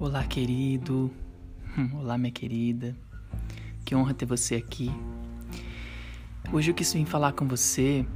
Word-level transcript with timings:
Olá, 0.00 0.22
querido. 0.22 1.10
Olá, 1.98 2.16
minha 2.16 2.30
querida. 2.30 2.96
Que 3.84 3.96
honra 3.96 4.14
ter 4.14 4.26
você 4.26 4.54
aqui. 4.54 4.92
Hoje 6.52 6.70
eu 6.70 6.74
quis 6.74 6.92
vir 6.92 7.04
falar 7.04 7.32
com 7.32 7.48
você 7.48 8.06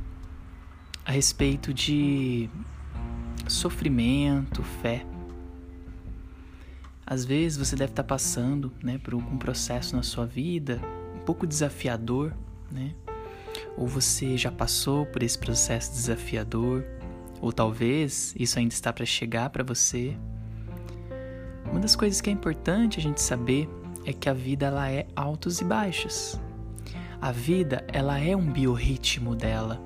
a 1.05 1.11
respeito 1.11 1.75
de 1.75 2.49
sofrimento, 3.49 4.63
fé. 4.63 5.05
Às 7.05 7.25
vezes 7.25 7.59
você 7.59 7.75
deve 7.75 7.91
estar 7.91 8.05
passando, 8.05 8.73
né, 8.81 8.99
por 8.99 9.15
algum 9.15 9.37
processo 9.37 9.97
na 9.97 10.05
sua 10.05 10.25
vida 10.25 10.81
um 11.17 11.25
pouco 11.25 11.49
desafiador, 11.49 12.33
né? 12.71 12.95
Ou 13.77 13.89
você 13.89 14.37
já 14.39 14.53
passou 14.53 15.05
por 15.07 15.21
esse 15.21 15.37
processo 15.37 15.91
desafiador, 15.91 16.85
ou 17.41 17.53
talvez 17.53 18.33
isso 18.39 18.57
ainda 18.57 18.73
está 18.73 18.93
para 18.93 19.05
chegar 19.05 19.51
para 19.51 19.65
você. 19.65 20.17
Uma 21.73 21.81
das 21.81 21.97
coisas 21.97 22.21
que 22.21 22.29
é 22.29 22.33
importante 22.33 22.99
a 22.99 23.03
gente 23.03 23.19
saber 23.23 23.67
é 24.05 24.13
que 24.13 24.29
a 24.29 24.35
vida 24.35 24.67
ela 24.67 24.91
é 24.91 25.07
altos 25.17 25.63
e 25.63 25.65
baixos. 25.65 26.39
A 27.19 27.33
vida 27.33 27.83
ela 27.89 28.21
é 28.21 28.37
um 28.37 28.53
biorritmo 28.53 29.35
dela. 29.35 29.81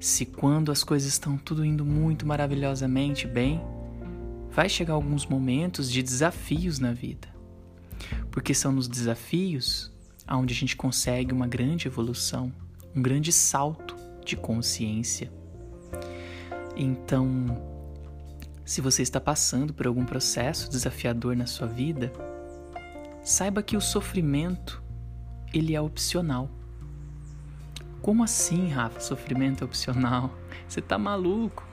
Se 0.00 0.24
quando 0.24 0.72
as 0.72 0.82
coisas 0.82 1.06
estão 1.10 1.36
tudo 1.36 1.62
indo 1.62 1.84
muito 1.84 2.26
maravilhosamente 2.26 3.26
bem, 3.26 3.60
vai 4.50 4.66
chegar 4.66 4.94
alguns 4.94 5.26
momentos 5.26 5.92
de 5.92 6.02
desafios 6.02 6.78
na 6.78 6.94
vida. 6.94 7.28
Porque 8.30 8.54
são 8.54 8.72
nos 8.72 8.88
desafios 8.88 9.92
onde 10.26 10.54
a 10.54 10.56
gente 10.56 10.74
consegue 10.74 11.34
uma 11.34 11.46
grande 11.46 11.86
evolução, 11.86 12.50
um 12.96 13.02
grande 13.02 13.30
salto 13.30 13.94
de 14.24 14.36
consciência. 14.36 15.30
Então, 16.74 17.73
se 18.64 18.80
você 18.80 19.02
está 19.02 19.20
passando 19.20 19.74
por 19.74 19.86
algum 19.86 20.04
processo 20.04 20.70
desafiador 20.70 21.36
na 21.36 21.46
sua 21.46 21.66
vida, 21.66 22.12
saiba 23.22 23.62
que 23.62 23.76
o 23.76 23.80
sofrimento 23.80 24.82
ele 25.52 25.74
é 25.74 25.80
opcional. 25.80 26.50
Como 28.00 28.22
assim, 28.22 28.68
Rafa? 28.68 29.00
Sofrimento 29.00 29.62
é 29.62 29.64
opcional? 29.64 30.30
Você 30.68 30.80
tá 30.80 30.98
maluco? 30.98 31.66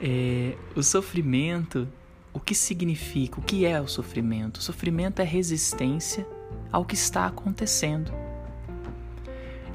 É, 0.00 0.56
o 0.74 0.82
sofrimento, 0.82 1.88
o 2.32 2.38
que 2.38 2.54
significa? 2.54 3.40
O 3.40 3.42
que 3.42 3.64
é 3.64 3.80
o 3.80 3.88
sofrimento? 3.88 4.58
O 4.58 4.62
sofrimento 4.62 5.20
é 5.20 5.24
resistência 5.24 6.26
ao 6.70 6.84
que 6.84 6.94
está 6.94 7.26
acontecendo. 7.26 8.12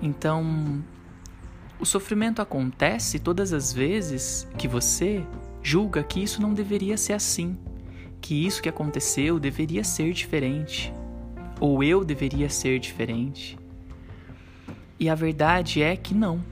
Então, 0.02 0.84
o 1.80 1.86
sofrimento 1.86 2.42
acontece 2.42 3.20
todas 3.20 3.52
as 3.54 3.73
vezes 3.73 4.48
que 4.58 4.67
você 4.67 5.26
julga 5.64 6.04
que 6.04 6.22
isso 6.22 6.42
não 6.42 6.54
deveria 6.54 6.98
ser 6.98 7.14
assim, 7.14 7.58
que 8.20 8.45
isso 8.45 8.62
que 8.62 8.70
aconteceu 8.70 9.40
deveria 9.40 9.84
ser 9.84 10.14
diferente, 10.14 10.94
ou 11.59 11.84
eu 11.84 12.04
deveria 12.04 12.50
ser 12.50 12.80
diferente. 12.80 13.58
E 15.00 15.09
a 15.09 15.16
verdade 15.16 15.82
é 15.82 15.95
que 15.95 16.14
não. 16.14 16.44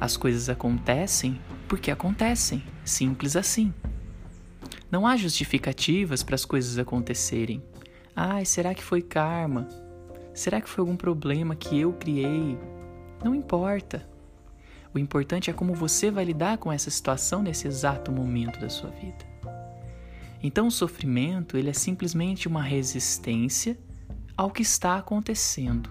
As 0.00 0.16
coisas 0.16 0.48
acontecem 0.48 1.40
porque 1.66 1.90
acontecem, 1.90 2.62
simples 2.84 3.36
assim. 3.36 3.72
Não 4.90 5.06
há 5.06 5.16
justificativas 5.16 6.22
para 6.22 6.34
as 6.34 6.44
coisas 6.44 6.78
acontecerem. 6.78 7.62
Ai, 8.14 8.44
será 8.44 8.74
que 8.74 8.84
foi 8.84 9.02
karma? 9.02 9.68
Será 10.32 10.60
que 10.60 10.68
foi 10.68 10.82
algum 10.82 10.96
problema 10.96 11.56
que 11.56 11.80
eu 11.80 11.92
criei? 11.94 12.58
Não 13.24 13.34
importa. 13.34 14.06
O 14.96 14.98
importante 14.98 15.50
é 15.50 15.52
como 15.52 15.74
você 15.74 16.10
vai 16.10 16.24
lidar 16.24 16.56
com 16.56 16.72
essa 16.72 16.88
situação 16.88 17.42
nesse 17.42 17.68
exato 17.68 18.10
momento 18.10 18.58
da 18.58 18.70
sua 18.70 18.88
vida. 18.88 19.26
Então 20.42 20.68
o 20.68 20.70
sofrimento, 20.70 21.58
ele 21.58 21.68
é 21.68 21.74
simplesmente 21.74 22.48
uma 22.48 22.62
resistência 22.62 23.78
ao 24.34 24.50
que 24.50 24.62
está 24.62 24.96
acontecendo. 24.96 25.90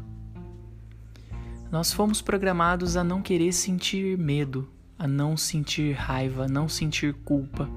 Nós 1.72 1.94
fomos 1.94 2.20
programados 2.20 2.98
a 2.98 3.04
não 3.04 3.22
querer 3.22 3.54
sentir 3.54 4.18
medo, 4.18 4.68
a 4.98 5.08
não 5.08 5.38
sentir 5.38 5.94
raiva, 5.94 6.46
a 6.46 6.48
não 6.48 6.68
sentir 6.68 7.14
culpa, 7.14 7.70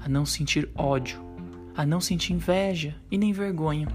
a 0.00 0.08
não 0.08 0.24
sentir 0.24 0.70
ódio, 0.76 1.20
a 1.76 1.84
não 1.84 2.00
sentir 2.00 2.32
inveja 2.32 2.94
e 3.10 3.18
nem 3.18 3.32
vergonha. 3.32 3.88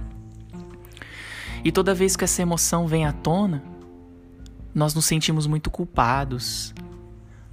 E 1.63 1.71
toda 1.71 1.95
vez 1.95 2.17
que 2.17 2.25
essa 2.25 2.41
emoção 2.41 2.85
vem 2.85 3.05
à 3.05 3.13
tona, 3.13 3.63
nós 4.75 4.93
nos 4.93 5.05
sentimos 5.05 5.47
muito 5.47 5.71
culpados, 5.71 6.73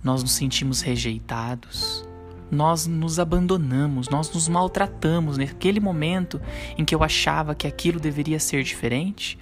nós 0.02 0.22
nos 0.22 0.32
sentimos 0.32 0.80
rejeitados, 0.80 2.04
nós 2.50 2.88
nos 2.88 3.20
abandonamos, 3.20 4.08
nós 4.08 4.30
nos 4.32 4.48
maltratamos 4.48 5.38
naquele 5.38 5.78
momento 5.78 6.40
em 6.76 6.84
que 6.84 6.92
eu 6.92 7.04
achava 7.04 7.54
que 7.54 7.68
aquilo 7.68 8.00
deveria 8.00 8.40
ser 8.40 8.64
diferente 8.64 9.38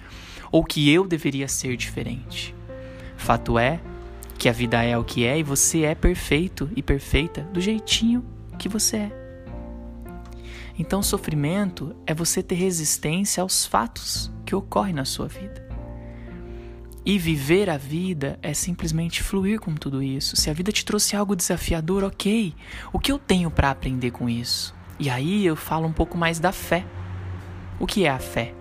ou 0.51 0.63
que 0.63 0.91
eu 0.91 1.07
deveria 1.07 1.47
ser 1.47 1.75
diferente. 1.75 2.53
Fato 3.17 3.57
é 3.57 3.79
que 4.37 4.47
a 4.47 4.51
vida 4.51 4.83
é 4.83 4.95
o 4.95 5.03
que 5.03 5.25
é 5.25 5.39
e 5.39 5.43
você 5.43 5.81
é 5.81 5.95
perfeito 5.95 6.69
e 6.75 6.83
perfeita 6.83 7.41
do 7.51 7.59
jeitinho 7.59 8.23
que 8.59 8.69
você 8.69 8.97
é. 8.97 9.11
Então, 10.77 11.01
sofrimento 11.01 11.95
é 12.05 12.13
você 12.13 12.41
ter 12.41 12.55
resistência 12.55 13.41
aos 13.41 13.65
fatos 13.65 14.31
que 14.45 14.55
ocorrem 14.55 14.93
na 14.93 15.05
sua 15.05 15.27
vida. 15.27 15.70
E 17.03 17.17
viver 17.17 17.67
a 17.69 17.77
vida 17.77 18.37
é 18.43 18.53
simplesmente 18.53 19.23
fluir 19.23 19.59
com 19.59 19.73
tudo 19.73 20.03
isso. 20.03 20.35
Se 20.35 20.51
a 20.51 20.53
vida 20.53 20.71
te 20.71 20.85
trouxe 20.85 21.15
algo 21.15 21.35
desafiador, 21.35 22.03
ok. 22.03 22.53
O 22.93 22.99
que 22.99 23.11
eu 23.11 23.17
tenho 23.17 23.49
para 23.49 23.71
aprender 23.71 24.11
com 24.11 24.29
isso? 24.29 24.75
E 24.99 25.09
aí 25.09 25.43
eu 25.43 25.55
falo 25.55 25.87
um 25.87 25.93
pouco 25.93 26.15
mais 26.15 26.39
da 26.39 26.51
fé. 26.51 26.85
O 27.79 27.87
que 27.87 28.05
é 28.05 28.09
a 28.09 28.19
fé? 28.19 28.53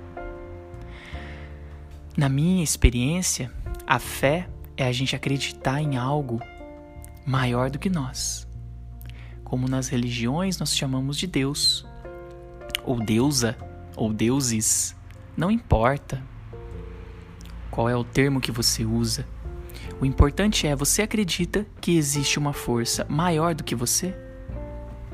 Na 2.16 2.30
minha 2.30 2.64
experiência, 2.64 3.52
a 3.86 3.98
fé 3.98 4.48
é 4.74 4.86
a 4.86 4.92
gente 4.92 5.14
acreditar 5.14 5.82
em 5.82 5.98
algo 5.98 6.40
maior 7.26 7.68
do 7.68 7.78
que 7.78 7.90
nós. 7.90 8.48
Como 9.44 9.68
nas 9.68 9.88
religiões 9.88 10.58
nós 10.58 10.74
chamamos 10.74 11.18
de 11.18 11.26
Deus, 11.26 11.86
ou 12.84 12.98
deusa, 12.98 13.56
ou 13.94 14.12
deuses, 14.12 14.96
não 15.36 15.50
importa 15.50 16.29
qual 17.80 17.88
é 17.88 17.96
o 17.96 18.04
termo 18.04 18.42
que 18.42 18.52
você 18.52 18.84
usa. 18.84 19.26
O 19.98 20.04
importante 20.04 20.66
é 20.66 20.76
você 20.76 21.00
acredita 21.00 21.66
que 21.80 21.96
existe 21.96 22.38
uma 22.38 22.52
força 22.52 23.06
maior 23.08 23.54
do 23.54 23.64
que 23.64 23.74
você, 23.74 24.14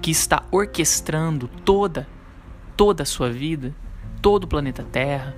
que 0.03 0.11
está 0.11 0.45
orquestrando 0.51 1.47
toda, 1.65 2.09
toda 2.77 3.05
a 3.05 3.07
sua 3.07 3.31
vida, 3.31 3.73
todo 4.21 4.43
o 4.45 4.49
planeta 4.49 4.83
Terra, 4.83 5.37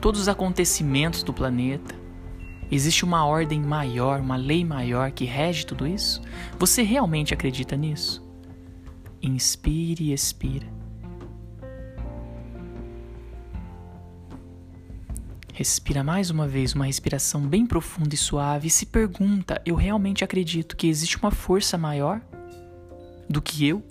todos 0.00 0.22
os 0.22 0.28
acontecimentos 0.28 1.22
do 1.22 1.32
planeta. 1.32 1.94
Existe 2.72 3.04
uma 3.04 3.24
ordem 3.24 3.62
maior, 3.62 4.18
uma 4.18 4.34
lei 4.34 4.64
maior 4.64 5.12
que 5.12 5.24
rege 5.24 5.64
tudo 5.64 5.86
isso? 5.86 6.20
Você 6.58 6.82
realmente 6.82 7.32
acredita 7.32 7.76
nisso? 7.76 8.20
Inspire 9.22 10.06
e 10.06 10.12
expira. 10.12 10.77
Respira 15.58 16.04
mais 16.04 16.30
uma 16.30 16.46
vez 16.46 16.72
uma 16.72 16.84
respiração 16.84 17.40
bem 17.40 17.66
profunda 17.66 18.14
e 18.14 18.16
suave 18.16 18.68
e 18.68 18.70
se 18.70 18.86
pergunta: 18.86 19.60
eu 19.66 19.74
realmente 19.74 20.22
acredito 20.22 20.76
que 20.76 20.86
existe 20.86 21.18
uma 21.18 21.32
força 21.32 21.76
maior 21.76 22.20
do 23.28 23.42
que 23.42 23.66
eu? 23.66 23.82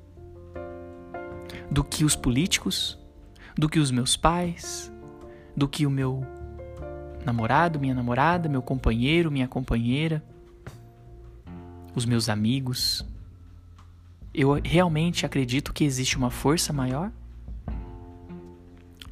Do 1.70 1.84
que 1.84 2.06
os 2.06 2.16
políticos? 2.16 2.98
Do 3.54 3.68
que 3.68 3.80
os 3.80 3.92
meus 3.92 4.16
pais? 4.16 4.90
Do 5.58 5.68
que 5.68 5.86
o 5.86 5.90
meu 5.90 6.26
namorado, 7.26 7.82
minha 7.82 7.94
namorada, 7.94 8.48
meu 8.48 8.62
companheiro, 8.62 9.30
minha 9.30 9.50
companheira? 9.50 10.24
Os 11.94 12.06
meus 12.06 12.30
amigos? 12.30 13.06
Eu 14.34 14.54
realmente 14.63 15.25
acredito 15.25 15.74
que 15.74 15.84
existe 15.84 16.16
uma 16.16 16.31
força 16.31 16.72
maior? 16.72 17.12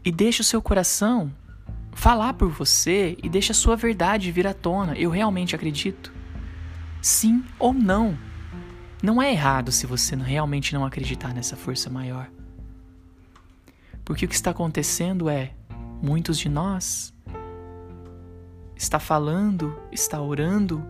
E 0.05 0.09
deixe 0.09 0.39
o 0.39 0.45
seu 0.45 0.61
coração 0.61 1.29
falar 1.95 2.33
por 2.33 2.49
você 2.49 3.17
e 3.23 3.27
deixa 3.27 3.53
a 3.53 3.55
sua 3.55 3.75
verdade 3.75 4.31
vir 4.31 4.45
à 4.45 4.53
tona. 4.53 4.95
Eu 4.95 5.09
realmente 5.09 5.55
acredito. 5.55 6.13
Sim 7.01 7.43
ou 7.57 7.73
não. 7.73 8.15
Não 9.01 9.21
é 9.21 9.31
errado 9.31 9.71
se 9.71 9.87
você 9.87 10.15
realmente 10.15 10.73
não 10.73 10.85
acreditar 10.85 11.33
nessa 11.33 11.55
força 11.55 11.89
maior. 11.89 12.29
Porque 14.03 14.25
o 14.25 14.27
que 14.27 14.35
está 14.35 14.51
acontecendo 14.51 15.29
é 15.29 15.53
muitos 16.01 16.37
de 16.37 16.49
nós 16.49 17.15
está 18.75 18.99
falando, 18.99 19.79
está 19.89 20.21
orando, 20.21 20.83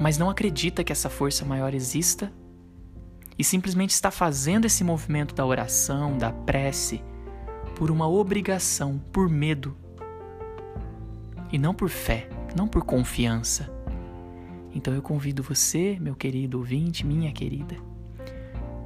mas 0.00 0.18
não 0.18 0.28
acredita 0.28 0.82
que 0.82 0.92
essa 0.92 1.08
força 1.08 1.44
maior 1.44 1.72
exista 1.72 2.32
e 3.38 3.44
simplesmente 3.44 3.90
está 3.90 4.10
fazendo 4.10 4.64
esse 4.64 4.82
movimento 4.82 5.32
da 5.32 5.46
oração, 5.46 6.18
da 6.18 6.32
prece, 6.32 7.02
por 7.76 7.90
uma 7.90 8.08
obrigação, 8.08 8.98
por 9.12 9.28
medo. 9.28 9.76
E 11.52 11.58
não 11.58 11.74
por 11.74 11.90
fé, 11.90 12.28
não 12.56 12.66
por 12.66 12.82
confiança. 12.82 13.70
Então 14.74 14.94
eu 14.94 15.02
convido 15.02 15.42
você, 15.42 15.98
meu 16.00 16.16
querido 16.16 16.58
ouvinte, 16.58 17.06
minha 17.06 17.30
querida, 17.32 17.76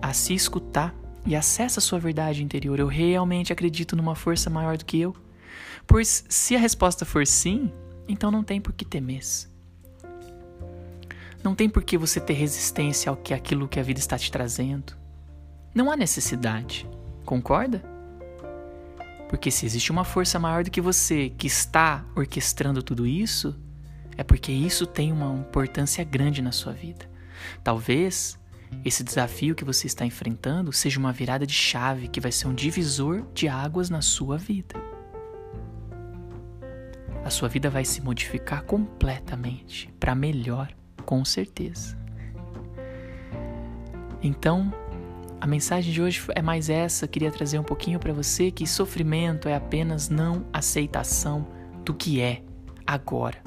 a 0.02 0.12
se 0.12 0.34
escutar 0.34 0.94
e 1.24 1.36
acessa 1.36 1.78
a 1.78 1.82
sua 1.82 2.00
verdade 2.00 2.42
interior. 2.42 2.78
Eu 2.80 2.88
realmente 2.88 3.52
acredito 3.52 3.94
numa 3.94 4.16
força 4.16 4.50
maior 4.50 4.76
do 4.76 4.84
que 4.84 5.00
eu? 5.00 5.14
Pois 5.86 6.24
se 6.28 6.56
a 6.56 6.58
resposta 6.58 7.04
for 7.04 7.26
sim, 7.26 7.72
então 8.08 8.30
não 8.30 8.42
tem 8.42 8.60
por 8.60 8.72
que 8.72 8.84
temer. 8.84 9.20
Não 11.42 11.54
tem 11.54 11.70
por 11.70 11.82
que 11.82 11.96
você 11.96 12.20
ter 12.20 12.34
resistência 12.34 13.08
ao 13.08 13.16
que 13.16 13.32
aquilo 13.32 13.68
que 13.68 13.80
a 13.80 13.82
vida 13.82 14.00
está 14.00 14.18
te 14.18 14.30
trazendo. 14.30 14.94
Não 15.74 15.90
há 15.90 15.96
necessidade. 15.96 16.88
Concorda? 17.24 17.89
Porque 19.30 19.48
se 19.48 19.64
existe 19.64 19.92
uma 19.92 20.02
força 20.02 20.40
maior 20.40 20.64
do 20.64 20.72
que 20.72 20.80
você 20.80 21.28
que 21.30 21.46
está 21.46 22.04
orquestrando 22.16 22.82
tudo 22.82 23.06
isso, 23.06 23.56
é 24.16 24.24
porque 24.24 24.50
isso 24.50 24.84
tem 24.84 25.12
uma 25.12 25.32
importância 25.38 26.02
grande 26.02 26.42
na 26.42 26.50
sua 26.50 26.72
vida. 26.72 27.08
Talvez 27.62 28.36
esse 28.84 29.04
desafio 29.04 29.54
que 29.54 29.64
você 29.64 29.86
está 29.86 30.04
enfrentando 30.04 30.72
seja 30.72 30.98
uma 30.98 31.12
virada 31.12 31.46
de 31.46 31.52
chave 31.52 32.08
que 32.08 32.18
vai 32.18 32.32
ser 32.32 32.48
um 32.48 32.54
divisor 32.54 33.24
de 33.32 33.46
águas 33.46 33.88
na 33.88 34.02
sua 34.02 34.36
vida. 34.36 34.74
A 37.24 37.30
sua 37.30 37.48
vida 37.48 37.70
vai 37.70 37.84
se 37.84 38.00
modificar 38.00 38.64
completamente 38.64 39.94
para 40.00 40.12
melhor 40.12 40.74
com 41.06 41.24
certeza. 41.24 41.96
Então, 44.20 44.74
a 45.40 45.46
mensagem 45.46 45.90
de 45.90 46.02
hoje 46.02 46.22
é 46.34 46.42
mais 46.42 46.68
essa, 46.68 47.08
queria 47.08 47.32
trazer 47.32 47.58
um 47.58 47.64
pouquinho 47.64 47.98
para 47.98 48.12
você 48.12 48.50
que 48.50 48.66
sofrimento 48.66 49.48
é 49.48 49.54
apenas 49.54 50.10
não 50.10 50.44
aceitação 50.52 51.46
do 51.82 51.94
que 51.94 52.20
é 52.20 52.42
agora. 52.86 53.42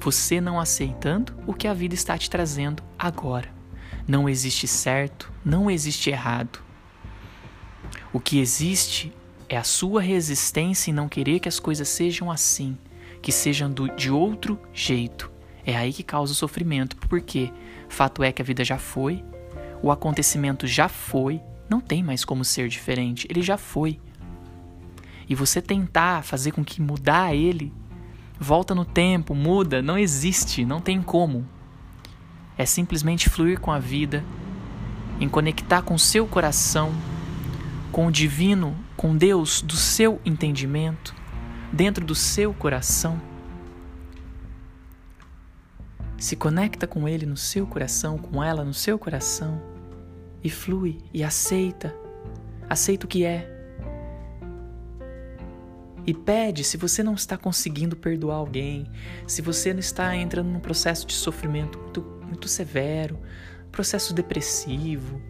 Você 0.00 0.40
não 0.40 0.58
aceitando 0.58 1.32
o 1.46 1.54
que 1.54 1.68
a 1.68 1.74
vida 1.74 1.94
está 1.94 2.18
te 2.18 2.28
trazendo 2.28 2.82
agora. 2.98 3.48
Não 4.06 4.28
existe 4.28 4.66
certo, 4.66 5.32
não 5.44 5.70
existe 5.70 6.10
errado. 6.10 6.58
O 8.12 8.18
que 8.18 8.40
existe 8.40 9.12
é 9.48 9.56
a 9.56 9.62
sua 9.62 10.02
resistência 10.02 10.90
em 10.90 10.94
não 10.94 11.08
querer 11.08 11.38
que 11.38 11.48
as 11.48 11.60
coisas 11.60 11.88
sejam 11.88 12.32
assim, 12.32 12.76
que 13.22 13.30
sejam 13.30 13.70
do, 13.70 13.94
de 13.94 14.10
outro 14.10 14.58
jeito. 14.72 15.30
É 15.64 15.76
aí 15.76 15.92
que 15.92 16.02
causa 16.02 16.32
o 16.32 16.36
sofrimento, 16.36 16.96
porque 16.96 17.52
fato 17.88 18.24
é 18.24 18.32
que 18.32 18.42
a 18.42 18.44
vida 18.44 18.64
já 18.64 18.76
foi, 18.76 19.24
o 19.82 19.90
acontecimento 19.90 20.66
já 20.66 20.88
foi, 20.88 21.42
não 21.68 21.80
tem 21.80 22.02
mais 22.02 22.24
como 22.24 22.44
ser 22.44 22.68
diferente, 22.68 23.26
ele 23.28 23.42
já 23.42 23.58
foi. 23.58 24.00
E 25.28 25.34
você 25.34 25.60
tentar 25.60 26.22
fazer 26.22 26.52
com 26.52 26.64
que 26.64 26.80
mudar 26.80 27.34
ele, 27.34 27.72
volta 28.38 28.74
no 28.74 28.84
tempo, 28.84 29.34
muda, 29.34 29.82
não 29.82 29.98
existe, 29.98 30.64
não 30.64 30.80
tem 30.80 31.02
como. 31.02 31.46
É 32.56 32.64
simplesmente 32.64 33.28
fluir 33.28 33.58
com 33.58 33.72
a 33.72 33.78
vida, 33.78 34.24
em 35.18 35.28
conectar 35.28 35.82
com 35.82 35.98
seu 35.98 36.26
coração, 36.26 36.92
com 37.90 38.06
o 38.06 38.12
divino, 38.12 38.76
com 38.96 39.16
Deus 39.16 39.62
do 39.62 39.76
seu 39.76 40.20
entendimento, 40.24 41.14
dentro 41.72 42.04
do 42.04 42.14
seu 42.14 42.54
coração 42.54 43.20
se 46.22 46.36
conecta 46.36 46.86
com 46.86 47.08
ele 47.08 47.26
no 47.26 47.36
seu 47.36 47.66
coração, 47.66 48.16
com 48.16 48.44
ela 48.44 48.62
no 48.62 48.72
seu 48.72 48.96
coração 48.96 49.71
e 50.42 50.50
flui 50.50 50.98
e 51.12 51.22
aceita. 51.22 51.94
Aceita 52.68 53.06
o 53.06 53.08
que 53.08 53.24
é. 53.24 53.48
E 56.06 56.12
pede 56.12 56.64
se 56.64 56.76
você 56.76 57.02
não 57.02 57.14
está 57.14 57.36
conseguindo 57.36 57.96
perdoar 57.96 58.36
alguém, 58.36 58.90
se 59.26 59.40
você 59.40 59.72
não 59.72 59.80
está 59.80 60.16
entrando 60.16 60.48
num 60.48 60.58
processo 60.60 61.06
de 61.06 61.12
sofrimento 61.12 61.78
muito, 61.78 62.02
muito 62.26 62.48
severo, 62.48 63.18
processo 63.70 64.12
depressivo, 64.12 65.20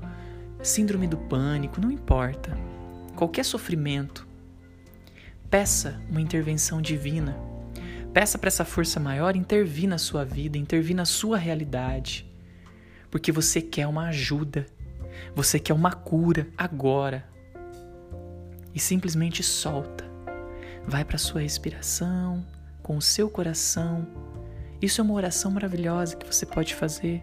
síndrome 0.63 1.07
do 1.07 1.19
pânico, 1.19 1.81
não 1.81 1.91
importa. 1.91 2.57
Qualquer 3.15 3.45
sofrimento, 3.45 4.27
peça 5.51 6.01
uma 6.09 6.23
intervenção 6.23 6.81
divina 6.81 7.37
Peça 8.13 8.37
para 8.37 8.49
essa 8.49 8.65
força 8.65 9.01
maior 9.01 9.35
intervir 9.37 9.89
na 9.89 9.97
sua 9.97 10.23
vida, 10.23 10.59
intervir 10.59 10.95
na 10.95 11.07
sua 11.07 11.39
realidade. 11.39 12.31
Porque 13.11 13.33
você 13.33 13.63
quer 13.63 13.87
uma 13.87 14.09
ajuda, 14.09 14.67
você 15.35 15.59
quer 15.59 15.75
uma 15.75 15.93
cura 15.93 16.47
agora. 16.57 17.25
E 18.75 18.81
simplesmente 18.81 19.43
solta. 19.43 20.05
Vai 20.87 21.05
para 21.05 21.19
sua 21.19 21.43
respiração, 21.43 22.45
com 22.83 22.97
o 22.97 23.03
seu 23.03 23.31
coração. 23.31 24.07
Isso 24.81 25.01
é 25.01 25.05
uma 25.05 25.15
oração 25.15 25.51
maravilhosa 25.51 26.17
que 26.17 26.27
você 26.27 26.45
pode 26.45 26.75
fazer 26.75 27.23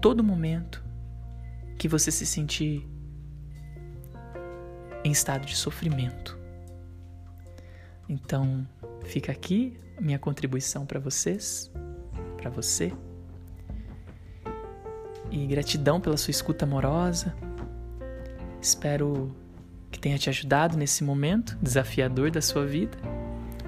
todo 0.00 0.22
momento 0.22 0.82
que 1.78 1.88
você 1.88 2.10
se 2.10 2.24
sentir 2.24 2.88
em 5.04 5.10
estado 5.10 5.44
de 5.46 5.56
sofrimento. 5.56 6.38
Então, 8.08 8.66
fica 9.04 9.32
aqui 9.32 9.76
minha 10.00 10.18
contribuição 10.18 10.86
para 10.86 11.00
vocês, 11.00 11.70
para 12.36 12.50
você. 12.50 12.92
E 15.32 15.46
gratidão 15.46 15.98
pela 15.98 16.16
sua 16.16 16.30
escuta 16.30 16.66
amorosa. 16.66 17.34
Espero 18.60 19.34
que 19.90 19.98
tenha 19.98 20.18
te 20.18 20.28
ajudado 20.28 20.76
nesse 20.76 21.02
momento 21.02 21.56
desafiador 21.60 22.30
da 22.30 22.42
sua 22.42 22.66
vida, 22.66 22.96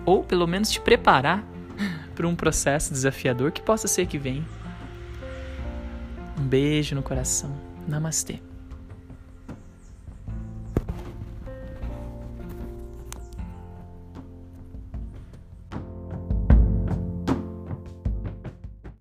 ou 0.05 0.23
pelo 0.23 0.47
menos 0.47 0.71
te 0.71 0.79
preparar 0.79 1.43
para 2.15 2.29
um 2.29 2.37
processo 2.37 2.93
desafiador 2.93 3.51
que 3.51 3.63
possa 3.63 3.89
ser 3.89 4.07
que 4.07 4.19
venha. 4.19 4.45
Um 6.39 6.47
beijo 6.47 6.95
no 6.95 7.03
coração. 7.03 7.51
Namastê. 7.89 8.41